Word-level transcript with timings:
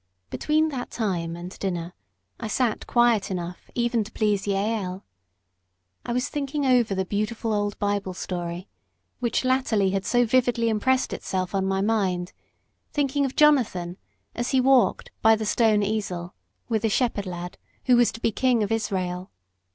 Between 0.31 0.69
that 0.69 0.89
time 0.89 1.35
and 1.35 1.51
dinner 1.59 1.93
I 2.39 2.47
sat 2.47 2.87
quiet 2.87 3.29
enough 3.29 3.69
even 3.75 4.03
to 4.03 4.11
please 4.11 4.47
Jael. 4.47 5.05
I 6.03 6.11
was 6.11 6.27
thinking 6.27 6.65
over 6.65 6.95
the 6.95 7.05
beautiful 7.05 7.53
old 7.53 7.77
Bible 7.77 8.15
story, 8.15 8.67
which 9.19 9.45
latterly 9.45 9.91
had 9.91 10.03
so 10.03 10.25
vividly 10.25 10.69
impressed 10.69 11.13
itself 11.13 11.53
on 11.53 11.67
my 11.67 11.81
mind; 11.81 12.33
thinking 12.91 13.25
of 13.25 13.35
Jonathan, 13.35 13.97
as 14.33 14.49
he 14.49 14.59
walked 14.59 15.11
"by 15.21 15.35
the 15.35 15.45
stone 15.45 15.83
Ezel," 15.83 16.33
with 16.67 16.81
the 16.81 16.89
shepherd 16.89 17.27
lad, 17.27 17.59
who 17.85 17.95
was 17.95 18.11
to 18.13 18.19
be 18.21 18.31
king 18.31 18.63
of 18.63 18.71
Israel. 18.71 19.29